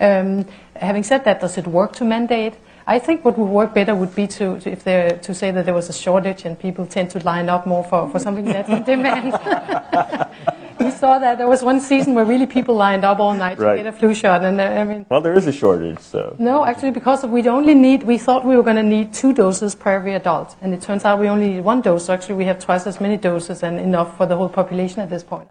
[0.00, 2.54] Um, having said that, does it work to mandate?
[2.90, 5.64] I think what would work better would be to, to if there, to say that
[5.64, 8.68] there was a shortage and people tend to line up more for, for something that's
[8.68, 9.26] in demand.
[10.80, 13.76] we saw that there was one season where really people lined up all night Right.
[13.76, 15.06] to get a flu shot, and uh, I mean.
[15.08, 16.34] Well, there is a shortage, so.
[16.40, 19.76] No, actually, because we only need, we thought we were going to need two doses
[19.76, 22.06] per every adult, and it turns out we only need one dose.
[22.06, 25.10] So actually, we have twice as many doses and enough for the whole population at
[25.10, 25.48] this point.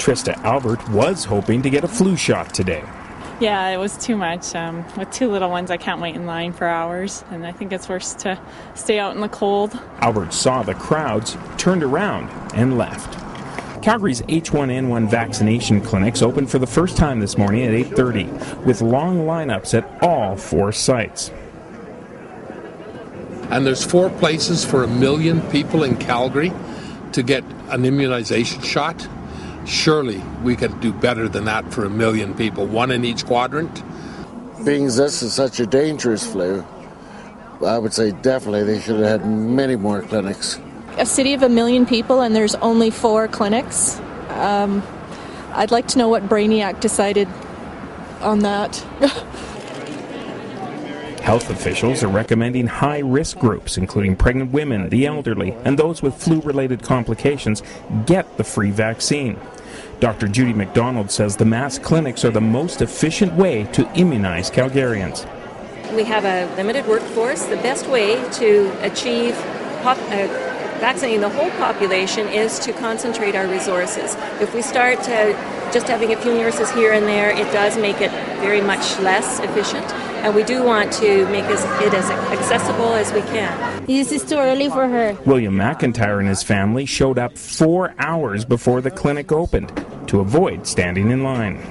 [0.00, 2.82] Trista Albert was hoping to get a flu shot today.
[3.40, 4.54] Yeah, it was too much.
[4.54, 7.72] Um, with two little ones, I can't wait in line for hours, and I think
[7.72, 8.38] it's worse to
[8.74, 9.78] stay out in the cold.
[9.98, 13.18] Albert saw the crowds, turned around, and left.
[13.82, 19.26] Calgary's H1N1 vaccination clinics opened for the first time this morning at 8:30 with long
[19.26, 21.30] lineups at all four sites.
[23.50, 26.52] And there's four places for a million people in Calgary
[27.12, 29.06] to get an immunization shot.
[29.66, 33.82] Surely we could do better than that for a million people, one in each quadrant.
[34.64, 36.64] Being this is such a dangerous flu,
[37.64, 40.58] I would say definitely they should have had many more clinics
[40.96, 43.98] a city of a million people and there's only four clinics.
[44.30, 44.82] Um,
[45.52, 47.28] I'd like to know what Brainiac decided
[48.20, 48.76] on that.
[51.22, 56.14] Health officials are recommending high risk groups, including pregnant women, the elderly, and those with
[56.14, 57.62] flu related complications,
[58.04, 59.38] get the free vaccine.
[60.00, 60.28] Dr.
[60.28, 65.26] Judy McDonald says the mass clinics are the most efficient way to immunize Calgarians.
[65.94, 67.44] We have a limited workforce.
[67.44, 69.34] The best way to achieve
[69.82, 70.26] pop, uh,
[70.80, 74.16] vaccinating the whole population is to concentrate our resources.
[74.40, 75.32] If we start to
[75.72, 78.10] just having a few nurses here and there, it does make it
[78.40, 79.84] very much less efficient.
[80.24, 83.84] And we do want to make it as accessible as we can.
[83.84, 85.12] This is too early for her.
[85.26, 90.66] William McIntyre and his family showed up four hours before the clinic opened to avoid
[90.66, 91.62] standing in line.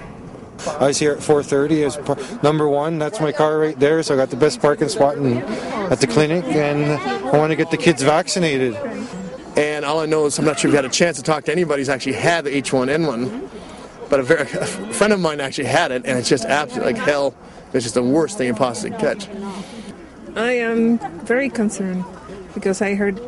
[0.68, 3.00] I was here at 4:30 as par- number one.
[3.00, 5.38] That's my car right there, so I got the best parking spot in,
[5.92, 8.78] at the clinic, and I want to get the kids vaccinated.
[9.58, 11.46] And all I know is I'm not sure if you had a chance to talk
[11.46, 13.50] to anybody who's actually had the H1N1,
[14.12, 17.02] but a, very, a friend of mine actually had it, and it's just absolutely like
[17.02, 17.34] hell.
[17.74, 19.28] It's just the worst thing you possibly catch.
[20.36, 22.06] I am very concerned
[22.54, 23.20] because I heard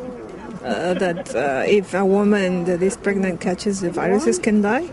[0.64, 4.88] uh, that uh, if a woman that is pregnant catches the viruses can die.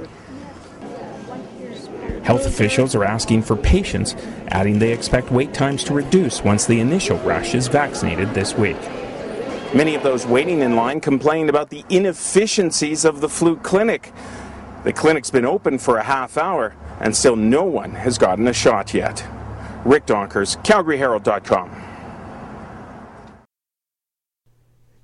[2.24, 4.16] Health officials are asking for patience,
[4.48, 8.78] adding they expect wait times to reduce once the initial rush is vaccinated this week.
[9.74, 14.14] Many of those waiting in line complained about the inefficiencies of the flu clinic.
[14.84, 18.54] The clinic's been open for a half hour, and still no one has gotten a
[18.54, 19.26] shot yet.
[19.86, 21.94] Rick Donkers, CalgaryHerald.com.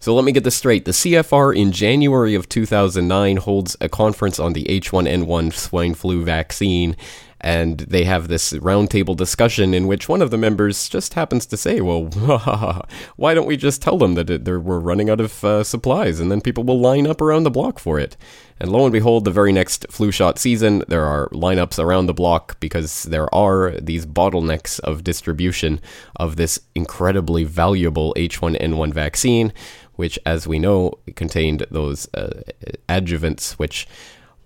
[0.02, 0.86] So let me get this straight.
[0.86, 6.96] The CFR in January of 2009 holds a conference on the H1N1 swine flu vaccine,
[7.42, 11.58] and they have this roundtable discussion in which one of the members just happens to
[11.58, 12.06] say, Well,
[13.16, 16.32] why don't we just tell them that it, we're running out of uh, supplies, and
[16.32, 18.18] then people will line up around the block for it?
[18.60, 22.14] And lo and behold, the very next flu shot season, there are lineups around the
[22.14, 25.80] block because there are these bottlenecks of distribution
[26.18, 29.54] of this incredibly valuable H1N1 vaccine
[30.00, 32.42] which, as we know, contained those uh,
[32.88, 33.86] adjuvants which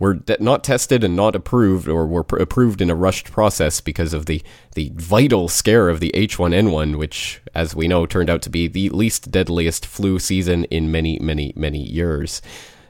[0.04, 4.13] were not tested and not approved or were pr- approved in a rushed process because
[4.13, 4.44] of the,
[4.76, 8.89] the vital scare of the H1N1, which, as we know, turned out to be the
[8.89, 12.42] least deadliest flu season in many, many, many years.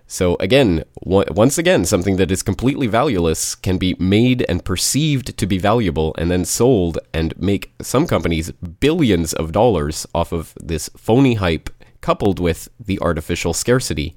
[0.08, 5.38] So, again, w- once again, something that is completely valueless can be made and perceived
[5.38, 10.56] to be valuable and then sold and make some companies billions of dollars off of
[10.60, 11.70] this phony hype
[12.02, 14.16] coupled with the artificial scarcity,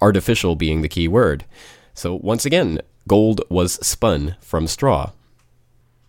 [0.00, 1.44] artificial being the key word.
[1.98, 5.10] So, once again, gold was spun from straw.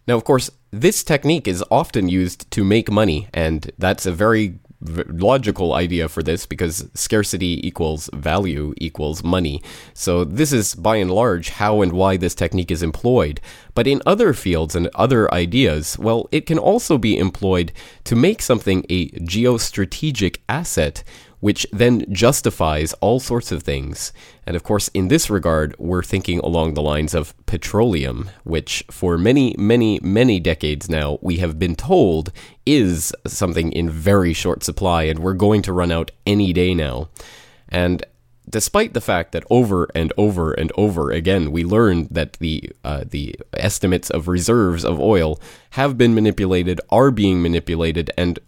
[0.07, 4.59] Now, of course, this technique is often used to make money, and that's a very
[4.81, 9.63] logical idea for this because scarcity equals value equals money.
[9.95, 13.41] So this is by and large how and why this technique is employed.
[13.73, 17.73] But in other fields and other ideas, well, it can also be employed
[18.05, 21.03] to make something a geostrategic asset
[21.39, 24.11] which then justifies all sorts of things.
[24.45, 29.17] And of course, in this regard, we're thinking along the lines of petroleum, which for
[29.17, 32.31] many, many, many decades now, we have been told
[32.65, 37.09] is something in very short supply, and we're going to run out any day now.
[37.69, 38.05] And
[38.49, 43.03] despite the fact that over and over and over again we learned that the uh,
[43.07, 45.39] the estimates of reserves of oil
[45.71, 48.39] have been manipulated, are being manipulated, and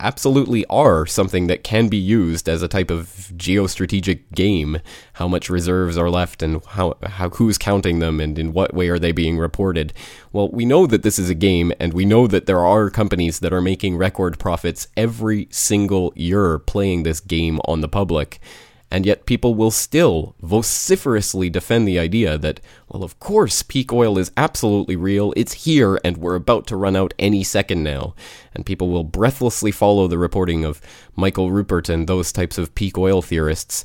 [0.00, 3.06] absolutely are something that can be used as a type of
[3.36, 4.78] geostrategic game.
[5.14, 8.88] How much reserves are left and how, how who's counting them and in what way
[8.88, 9.92] are they being reported?
[10.32, 13.40] Well, we know that this is a game and we know that there are companies
[13.40, 18.40] that are making record profits every single year playing this game on the public.
[18.90, 24.16] And yet, people will still vociferously defend the idea that, well, of course, peak oil
[24.16, 28.14] is absolutely real, it's here, and we're about to run out any second now.
[28.54, 30.80] And people will breathlessly follow the reporting of
[31.16, 33.84] Michael Ruppert and those types of peak oil theorists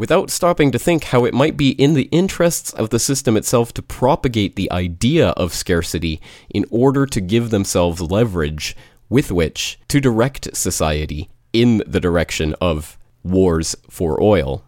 [0.00, 3.74] without stopping to think how it might be in the interests of the system itself
[3.74, 8.74] to propagate the idea of scarcity in order to give themselves leverage
[9.10, 14.64] with which to direct society in the direction of wars for oil.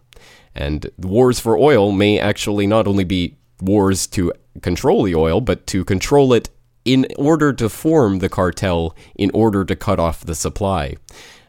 [0.55, 4.31] And wars for oil may actually not only be wars to
[4.61, 6.49] control the oil, but to control it
[6.85, 10.95] in order to form the cartel, in order to cut off the supply.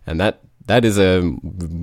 [0.07, 1.35] And that that is a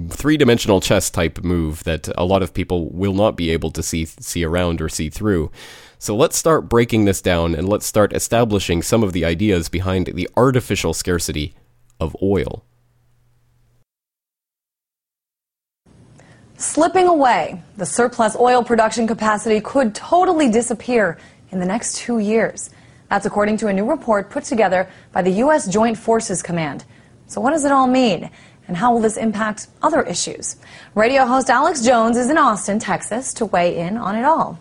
[0.10, 4.06] three-dimensional chess type move that a lot of people will not be able to see
[4.06, 5.52] see around or see through.
[6.00, 10.08] So let's start breaking this down and let's start establishing some of the ideas behind
[10.08, 11.54] the artificial scarcity
[12.00, 12.66] of oil.
[16.62, 21.18] Slipping away, the surplus oil production capacity could totally disappear
[21.50, 22.70] in the next two years.
[23.10, 25.68] That's according to a new report put together by the U.S.
[25.68, 26.86] Joint Forces Command.
[27.26, 28.30] So, what does it all mean?
[28.68, 30.58] And how will this impact other issues?
[30.94, 34.60] Radio host Alex Jones is in Austin, Texas, to weigh in on it all.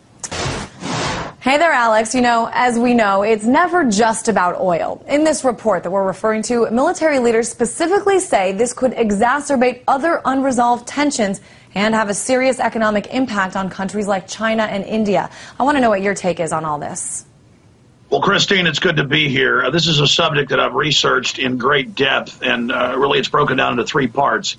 [1.43, 2.15] Hey there, Alex.
[2.15, 5.05] You know, as we know, it's never just about oil.
[5.07, 10.23] In this report that we're referring to, military leaders specifically say this could exacerbate other
[10.25, 11.43] unresolved tensions
[11.75, 15.31] and have a serious economic impact on countries like China and India.
[15.59, 17.25] I want to know what your take is on all this.
[18.11, 19.63] Well, Christine, it's good to be here.
[19.63, 23.29] Uh, this is a subject that I've researched in great depth, and uh, really it's
[23.29, 24.57] broken down into three parts.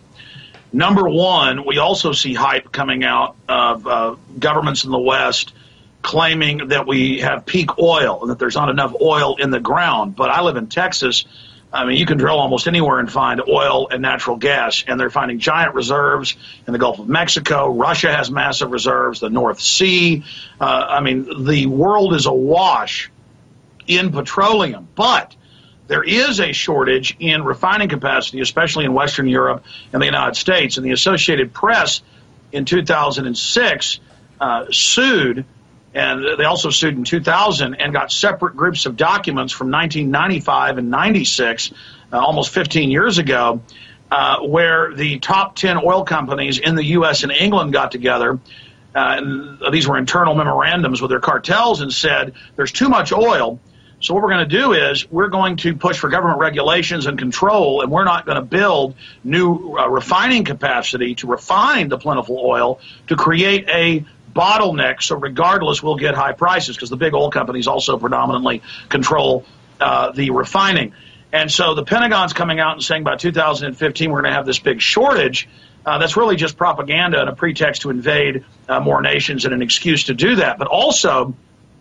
[0.72, 5.54] Number one, we also see hype coming out of uh, governments in the West
[6.02, 10.16] claiming that we have peak oil and that there's not enough oil in the ground.
[10.16, 11.26] But I live in Texas.
[11.74, 15.10] I mean, you can drill almost anywhere and find oil and natural gas, and they're
[15.10, 16.36] finding giant reserves
[16.68, 17.70] in the Gulf of Mexico.
[17.70, 20.24] Russia has massive reserves, the North Sea.
[20.60, 23.10] Uh, I mean, the world is awash
[23.88, 24.90] in petroleum.
[24.96, 25.36] But
[25.88, 29.64] there is a shortage in refining capacity, especially in Western Europe
[29.94, 30.78] and the United States.
[30.78, 32.02] And the Associated Press
[32.52, 34.00] in 2006
[34.40, 35.46] uh, sued,
[35.94, 40.90] and they also sued in 2000 and got separate groups of documents from 1995 and
[40.90, 41.72] 96,
[42.12, 43.62] uh, almost 15 years ago,
[44.10, 47.24] uh, where the top 10 oil companies in the U.S.
[47.24, 48.40] and England got together.
[48.94, 53.60] Uh, and these were internal memorandums with their cartels and said there's too much oil
[54.02, 57.20] so what we're going to do is we're going to push for government regulations and
[57.20, 62.40] control, and we're not going to build new uh, refining capacity to refine the plentiful
[62.44, 64.04] oil to create a
[64.34, 65.02] bottleneck.
[65.02, 69.46] So regardless, we'll get high prices because the big oil companies also predominantly control
[69.80, 70.94] uh, the refining.
[71.34, 74.60] And so the Pentagon's coming out and saying by 2015 we're going to have this
[74.60, 75.48] big shortage.
[75.86, 79.62] Uh, that's really just propaganda and a pretext to invade uh, more nations and an
[79.62, 80.60] excuse to do that.
[80.60, 81.34] But also,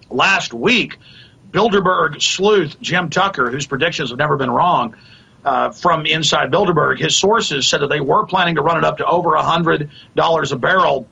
[0.09, 0.96] last week,
[1.51, 4.94] Bilderberg sleuth Jim Tucker, whose predictions have never been wrong,
[5.44, 8.98] uh, from inside Bilderberg, his sources said that they were planning to run it up
[8.98, 11.09] to over $100 a barrel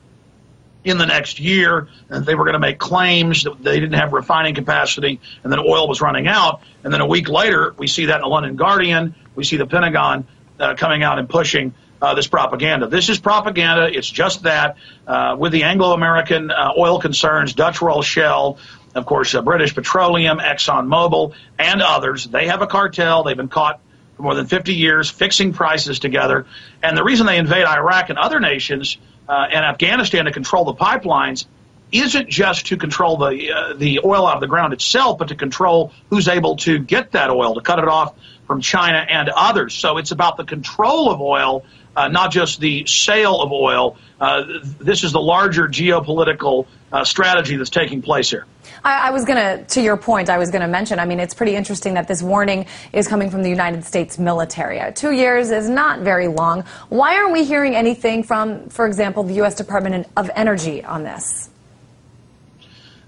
[0.83, 4.13] in the next year, and they were going to make claims that they didn't have
[4.13, 6.61] refining capacity, and then oil was running out.
[6.83, 9.15] And then a week later, we see that in the London Guardian.
[9.35, 10.25] We see the Pentagon
[10.59, 12.87] uh, coming out and pushing uh, this propaganda.
[12.87, 13.89] This is propaganda.
[13.91, 18.57] It's just that uh, with the Anglo-American uh, oil concerns, Dutch Royal Shell,
[18.95, 22.25] of course, uh, British Petroleum, Exxon ExxonMobil, and others.
[22.25, 23.23] They have a cartel.
[23.23, 23.81] They've been caught
[24.19, 26.45] for more than 50 years fixing prices together.
[26.83, 28.97] And the reason they invade Iraq and other nations
[29.29, 31.45] uh, and Afghanistan to control the pipelines
[31.93, 35.35] isn't just to control the uh, the oil out of the ground itself, but to
[35.35, 38.13] control who's able to get that oil, to cut it off
[38.45, 39.73] from China and others.
[39.73, 41.63] So it's about the control of oil,
[41.95, 43.97] uh, not just the sale of oil.
[44.19, 44.43] Uh,
[44.81, 48.45] this is the larger geopolitical uh, strategy that's taking place here.
[48.83, 51.19] I, I was going to, to your point, I was going to mention, I mean,
[51.19, 54.79] it's pretty interesting that this warning is coming from the United States military.
[54.79, 56.63] Uh, two years is not very long.
[56.89, 59.55] Why aren't we hearing anything from, for example, the U.S.
[59.55, 61.49] Department of Energy on this?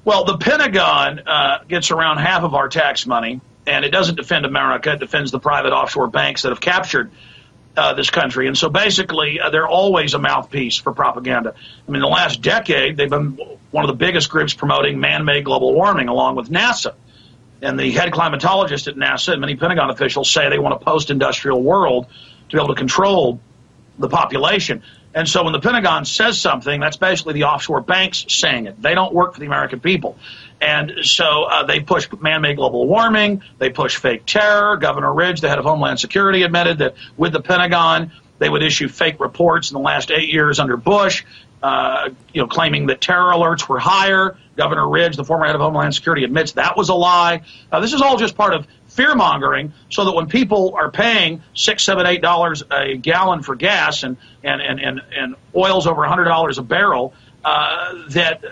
[0.03, 4.45] Well, the Pentagon uh, gets around half of our tax money, and it doesn't defend
[4.45, 4.93] America.
[4.93, 7.11] It defends the private offshore banks that have captured
[7.77, 8.47] uh, this country.
[8.47, 11.53] And so basically, uh, they're always a mouthpiece for propaganda.
[11.87, 13.37] I mean, the last decade, they've been
[13.71, 16.93] one of the biggest groups promoting man made global warming along with NASA.
[17.61, 21.11] And the head climatologist at NASA and many Pentagon officials say they want a post
[21.11, 22.07] industrial world
[22.49, 23.39] to be able to control
[23.99, 24.83] the population.
[25.13, 28.81] And so when the Pentagon says something, that's basically the offshore banks saying it.
[28.81, 30.17] They don't work for the American people.
[30.61, 34.77] And so uh, they push man made global warming, they push fake terror.
[34.77, 38.87] Governor Ridge, the head of Homeland Security, admitted that with the Pentagon, they would issue
[38.87, 41.23] fake reports in the last eight years under Bush
[41.63, 44.37] uh, you know, claiming that terror alerts were higher.
[44.55, 47.43] Governor Ridge, the former head of Homeland Security, admits that was a lie.
[47.71, 51.41] Uh, this is all just part of fear mongering so that when people are paying
[51.53, 56.03] six, seven, eight dollars a gallon for gas and and and and, and oil's over
[56.03, 57.13] a hundred dollars a barrel,
[57.45, 58.43] uh, that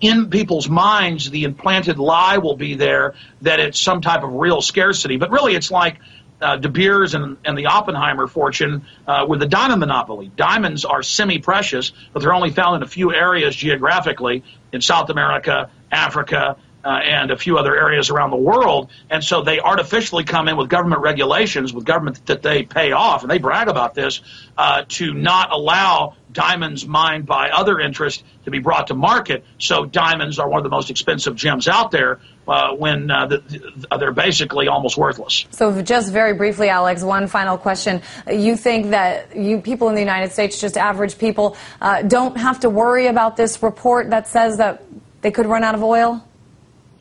[0.00, 4.60] in people's minds the implanted lie will be there that it's some type of real
[4.62, 5.16] scarcity.
[5.16, 5.98] But really, it's like
[6.40, 10.30] uh, De Beers and, and the Oppenheimer fortune uh, with the diamond monopoly.
[10.36, 14.42] Diamonds are semi-precious, but they're only found in a few areas geographically
[14.72, 18.90] in South America, Africa, uh, and a few other areas around the world.
[19.10, 23.22] And so they artificially come in with government regulations, with government that they pay off,
[23.22, 24.20] and they brag about this,
[24.56, 29.44] uh, to not allow diamonds mined by other interests to be brought to market.
[29.58, 33.86] So diamonds are one of the most expensive gems out there uh, when uh, the,
[33.98, 35.46] they're basically almost worthless.
[35.50, 38.02] So, just very briefly, Alex, one final question.
[38.30, 42.60] You think that you people in the United States, just average people, uh, don't have
[42.60, 44.82] to worry about this report that says that
[45.20, 46.24] they could run out of oil?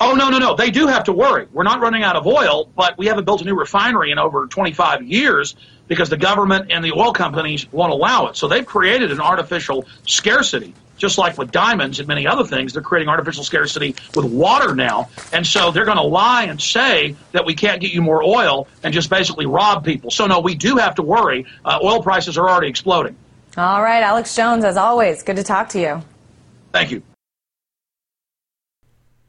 [0.02, 0.56] Oh, no, no, no.
[0.56, 1.48] They do have to worry.
[1.52, 4.48] We're not running out of oil, but we haven't built a new refinery in over
[4.48, 5.56] 25 years
[5.88, 8.38] because the government and the oil companies won't allow it.
[8.38, 10.74] So they've created an artificial scarcity.
[10.98, 15.10] Just like with diamonds and many other things, they're creating artificial scarcity with water now.
[15.32, 18.68] And so they're going to lie and say that we can't get you more oil
[18.84, 20.12] and just basically rob people.
[20.12, 21.46] So, no, we do have to worry.
[21.64, 23.16] Uh, oil prices are already exploding.
[23.58, 26.04] All right, Alex Jones, as always, good to talk to you.
[26.74, 27.02] Thank you.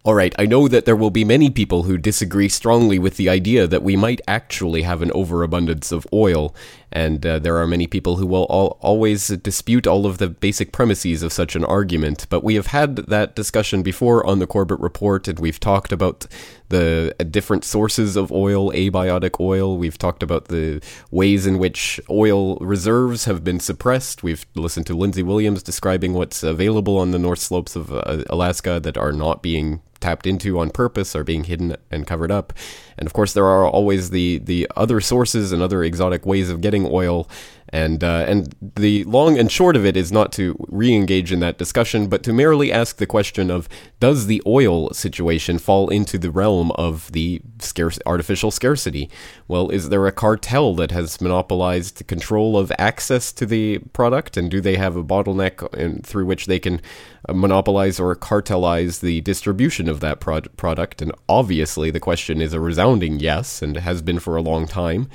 [0.03, 3.29] All right, I know that there will be many people who disagree strongly with the
[3.29, 6.55] idea that we might actually have an overabundance of oil,
[6.93, 10.73] and uh, there are many people who will al- always dispute all of the basic
[10.73, 12.27] premises of such an argument.
[12.29, 16.27] But we have had that discussion before on the Corbett Report, and we've talked about
[16.69, 19.77] the uh, different sources of oil, abiotic oil.
[19.77, 20.81] We've talked about the
[21.11, 24.23] ways in which oil reserves have been suppressed.
[24.23, 28.81] We've listened to Lindsey Williams describing what's available on the north slopes of uh, Alaska
[28.81, 32.53] that are not being tapped into on purpose are being hidden and covered up.
[32.99, 36.61] And of course, there are always the, the other sources and other exotic ways of
[36.61, 37.29] getting oil.
[37.73, 41.57] And uh, and the long and short of it is not to re-engage in that
[41.57, 43.69] discussion, but to merely ask the question of
[44.01, 49.09] does the oil situation fall into the realm of the scarce artificial scarcity?
[49.47, 54.51] Well, is there a cartel that has monopolized control of access to the product, and
[54.51, 56.81] do they have a bottleneck in, through which they can
[57.29, 61.03] uh, monopolize or cartelize the distribution of that pro- product?
[61.03, 65.09] And obviously, the question is a resounding yes, and has been for a long time.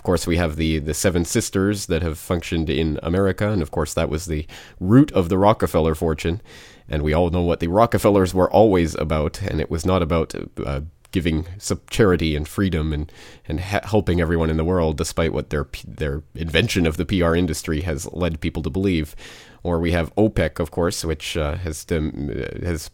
[0.00, 3.70] Of course, we have the, the Seven Sisters that have functioned in America, and of
[3.70, 4.46] course, that was the
[4.80, 6.40] root of the Rockefeller fortune.
[6.88, 10.34] And we all know what the Rockefellers were always about, and it was not about
[10.64, 10.80] uh,
[11.12, 11.46] giving
[11.90, 13.12] charity and freedom and
[13.46, 17.34] and ha- helping everyone in the world, despite what their their invention of the PR
[17.34, 19.14] industry has led people to believe.
[19.62, 22.90] Or we have OPEC, of course, which uh, has has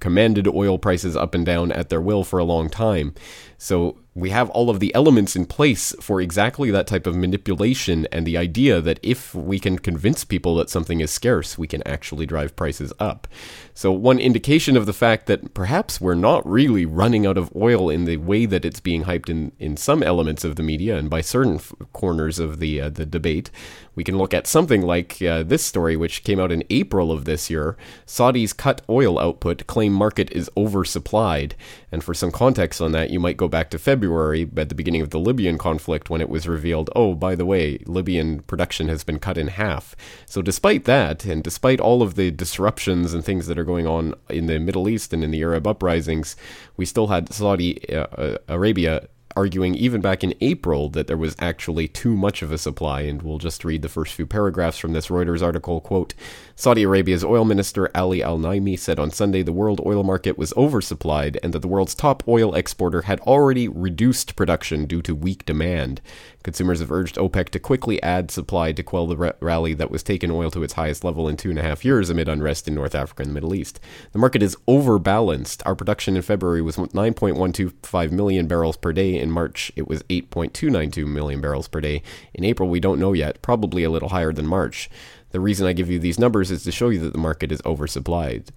[0.00, 3.14] commanded oil prices up and down at their will for a long time.
[3.58, 8.06] So we have all of the elements in place for exactly that type of manipulation
[8.10, 11.86] and the idea that if we can convince people that something is scarce, we can
[11.86, 13.28] actually drive prices up.
[13.74, 17.90] So, one indication of the fact that perhaps we're not really running out of oil
[17.90, 21.10] in the way that it's being hyped in, in some elements of the media and
[21.10, 23.50] by certain f- corners of the, uh, the debate,
[23.94, 27.26] we can look at something like uh, this story, which came out in April of
[27.26, 27.76] this year.
[28.06, 31.52] Saudi's cut oil output claim market is oversupplied.
[31.92, 35.02] And for some context on that, you might go back to February at the beginning
[35.02, 39.04] of the Libyan conflict when it was revealed, oh, by the way, Libyan production has
[39.04, 39.96] been cut in half.
[40.26, 44.14] So, despite that, and despite all of the disruptions and things that are going on
[44.28, 46.36] in the Middle East and in the Arab uprisings,
[46.76, 51.36] we still had Saudi uh, uh, Arabia arguing even back in April that there was
[51.38, 53.02] actually too much of a supply.
[53.02, 55.80] And we'll just read the first few paragraphs from this Reuters article.
[55.80, 56.14] Quote
[56.54, 60.52] Saudi Arabia's oil minister Ali Al Naimi said on Sunday the world oil market was
[60.54, 65.44] oversupplied and that the world's top oil exporter had already reduced production due to weak
[65.44, 66.00] demand.
[66.46, 70.30] Consumers have urged OPEC to quickly add supply to quell the rally that was taking
[70.30, 72.94] oil to its highest level in two and a half years amid unrest in North
[72.94, 73.80] Africa and the Middle East.
[74.12, 75.64] The market is overbalanced.
[75.66, 79.18] Our production in February was 9.125 million barrels per day.
[79.18, 82.00] In March, it was 8.292 million barrels per day.
[82.32, 84.88] In April, we don't know yet, probably a little higher than March.
[85.30, 87.60] The reason I give you these numbers is to show you that the market is
[87.62, 88.50] oversupplied.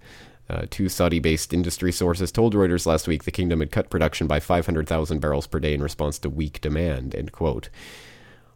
[0.50, 4.26] Uh, two Saudi based industry sources told Reuters last week the kingdom had cut production
[4.26, 7.14] by 500,000 barrels per day in response to weak demand.
[7.14, 7.68] End quote.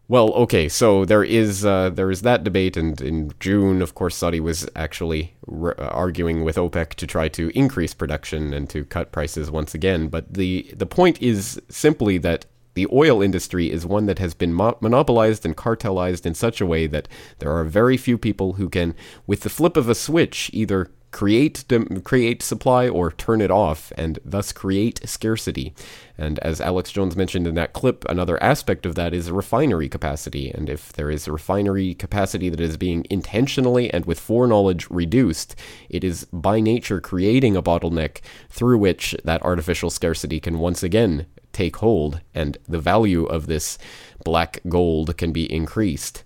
[0.09, 4.17] Well, okay, so there is uh, there is that debate, and in June, of course,
[4.17, 8.85] Saudi was actually re- uh, arguing with OPEC to try to increase production and to
[8.85, 10.09] cut prices once again.
[10.09, 14.53] But the the point is simply that the oil industry is one that has been
[14.53, 18.69] mo- monopolized and cartelized in such a way that there are very few people who
[18.69, 18.95] can,
[19.27, 21.65] with the flip of a switch, either create
[22.03, 25.73] create supply or turn it off and thus create scarcity.
[26.19, 30.51] And as Alex Jones mentioned in that clip, another aspect of that is refinery capacity.
[30.51, 35.55] And if there is refinery capacity that is being intentionally and with foreknowledge reduced,
[35.89, 38.19] it is by nature creating a bottleneck
[38.51, 43.79] through which that artificial scarcity can once again take hold and the value of this
[44.25, 46.25] black gold can be increased.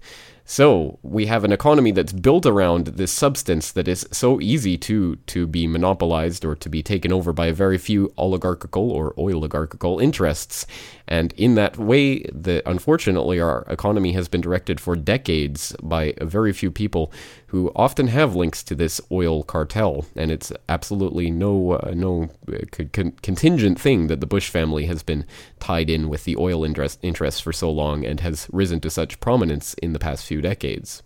[0.51, 5.17] So we have an economy that's built around this substance that is so easy to
[5.17, 9.99] to be monopolized or to be taken over by a very few oligarchical or oligarchical
[9.99, 10.65] interests.
[11.09, 16.25] And in that way, the unfortunately our economy has been directed for decades by a
[16.25, 17.13] very few people
[17.49, 20.07] who often have links to this oil cartel.
[20.17, 22.59] And it's absolutely no uh, no uh,
[22.93, 25.27] con- contingent thing that the Bush family has been
[25.59, 29.21] tied in with the oil interest interests for so long and has risen to such
[29.21, 31.03] prominence in the past few few decades.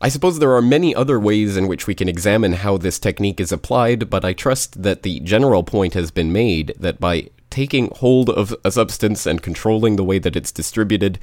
[0.00, 3.40] I suppose there are many other ways in which we can examine how this technique
[3.40, 7.90] is applied, but I trust that the general point has been made that by taking
[7.96, 11.18] hold of a substance and controlling the way that it's distributed,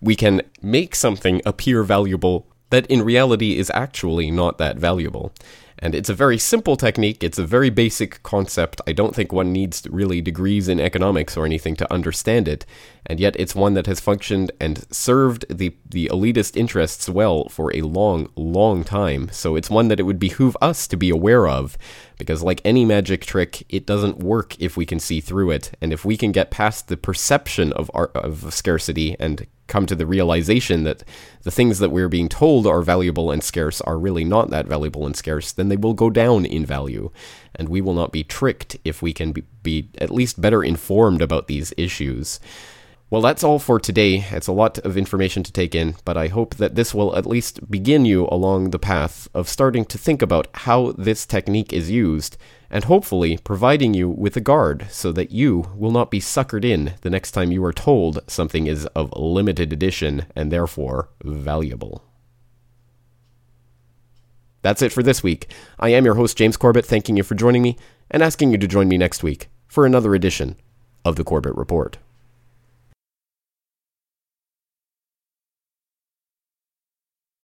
[0.00, 5.32] we can make something appear valuable that in reality is actually not that valuable.
[5.80, 8.80] And it's a very simple technique, it's a very basic concept.
[8.86, 12.66] I don't think one needs really degrees in economics or anything to understand it,
[13.06, 17.74] and yet it's one that has functioned and served the, the elitist interests well for
[17.74, 19.28] a long, long time.
[19.32, 21.78] So it's one that it would behoove us to be aware of,
[22.18, 25.70] because like any magic trick, it doesn't work if we can see through it.
[25.80, 29.94] And if we can get past the perception of, our, of scarcity and come to
[29.94, 31.04] the realization that
[31.42, 35.06] the things that we're being told are valuable and scarce are really not that valuable
[35.06, 37.10] and scarce, then they will go down in value.
[37.54, 41.22] And we will not be tricked if we can be, be at least better informed
[41.22, 42.40] about these issues.
[43.10, 44.26] Well, that's all for today.
[44.30, 47.24] It's a lot of information to take in, but I hope that this will at
[47.24, 51.90] least begin you along the path of starting to think about how this technique is
[51.90, 52.36] used,
[52.70, 56.94] and hopefully providing you with a guard so that you will not be suckered in
[57.00, 62.04] the next time you are told something is of limited edition and therefore valuable.
[64.62, 65.52] That's it for this week.
[65.78, 67.76] I am your host, James Corbett, thanking you for joining me
[68.10, 70.56] and asking you to join me next week for another edition
[71.04, 71.98] of the Corbett Report.